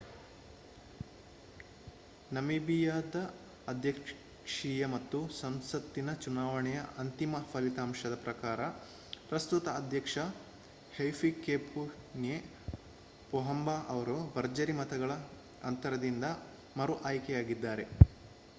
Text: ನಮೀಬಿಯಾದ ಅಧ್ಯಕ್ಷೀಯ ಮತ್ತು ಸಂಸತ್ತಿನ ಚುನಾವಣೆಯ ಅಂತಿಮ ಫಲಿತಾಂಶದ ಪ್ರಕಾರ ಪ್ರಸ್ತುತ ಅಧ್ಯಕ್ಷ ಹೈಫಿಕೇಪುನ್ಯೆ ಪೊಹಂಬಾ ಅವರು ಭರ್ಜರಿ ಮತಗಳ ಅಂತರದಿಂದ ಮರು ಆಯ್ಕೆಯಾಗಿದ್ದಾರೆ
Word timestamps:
ನಮೀಬಿಯಾದ 2.31 3.17
ಅಧ್ಯಕ್ಷೀಯ 3.67 4.85
ಮತ್ತು 4.85 5.19
ಸಂಸತ್ತಿನ 5.39 6.09
ಚುನಾವಣೆಯ 6.15 6.79
ಅಂತಿಮ 6.97 7.41
ಫಲಿತಾಂಶದ 7.51 8.15
ಪ್ರಕಾರ 8.23 8.61
ಪ್ರಸ್ತುತ 9.29 9.67
ಅಧ್ಯಕ್ಷ 9.79 10.15
ಹೈಫಿಕೇಪುನ್ಯೆ 10.91 12.39
ಪೊಹಂಬಾ 13.33 13.77
ಅವರು 13.89 14.17
ಭರ್ಜರಿ 14.35 14.75
ಮತಗಳ 14.79 15.11
ಅಂತರದಿಂದ 15.63 16.25
ಮರು 16.75 16.95
ಆಯ್ಕೆಯಾಗಿದ್ದಾರೆ 17.03 17.85